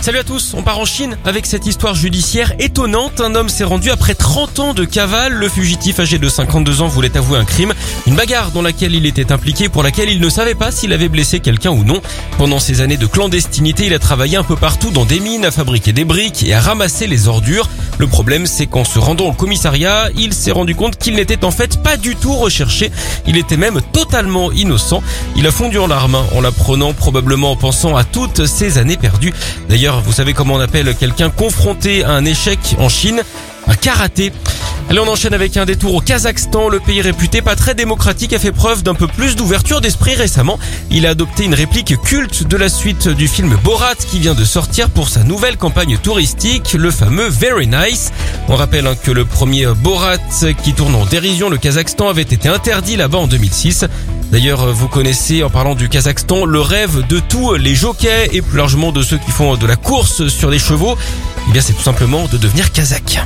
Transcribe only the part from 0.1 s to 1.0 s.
à tous, on part en